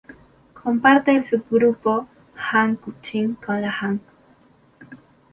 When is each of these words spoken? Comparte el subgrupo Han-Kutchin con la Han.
Comparte 0.55 1.15
el 1.15 1.27
subgrupo 1.27 2.07
Han-Kutchin 2.35 3.35
con 3.35 3.61
la 3.61 3.69
Han. 3.69 4.01